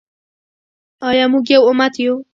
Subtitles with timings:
[1.09, 2.13] آیا موږ یو امت یو؟